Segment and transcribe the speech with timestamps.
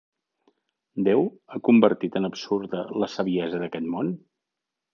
[1.07, 4.13] Déu ha convertit en absurda la saviesa d'aquest món?